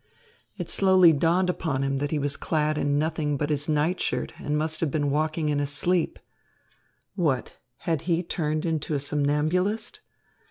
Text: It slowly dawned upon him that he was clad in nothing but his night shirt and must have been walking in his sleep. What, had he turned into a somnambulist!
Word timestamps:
It 0.57 0.67
slowly 0.71 1.13
dawned 1.13 1.47
upon 1.47 1.83
him 1.83 1.97
that 1.97 2.09
he 2.09 2.17
was 2.17 2.35
clad 2.35 2.75
in 2.75 2.97
nothing 2.97 3.37
but 3.37 3.51
his 3.51 3.69
night 3.69 3.99
shirt 3.99 4.33
and 4.39 4.57
must 4.57 4.79
have 4.79 4.89
been 4.89 5.11
walking 5.11 5.49
in 5.49 5.59
his 5.59 5.69
sleep. 5.69 6.17
What, 7.13 7.59
had 7.77 8.01
he 8.09 8.23
turned 8.23 8.65
into 8.65 8.95
a 8.95 8.99
somnambulist! 8.99 9.99